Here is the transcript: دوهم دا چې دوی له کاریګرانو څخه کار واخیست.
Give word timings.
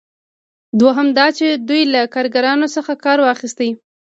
دوهم 0.79 1.07
دا 1.17 1.27
چې 1.37 1.47
دوی 1.67 1.81
له 1.93 2.01
کاریګرانو 2.13 2.67
څخه 2.75 2.91
کار 3.05 3.17
واخیست. 3.21 3.59